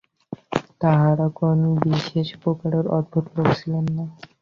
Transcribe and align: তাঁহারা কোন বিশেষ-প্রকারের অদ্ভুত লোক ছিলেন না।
তাঁহারা 0.81 1.27
কোন 1.37 1.59
বিশেষ-প্রকারের 1.83 2.85
অদ্ভুত 2.97 3.25
লোক 3.35 3.47
ছিলেন 3.59 3.85
না। 3.95 4.05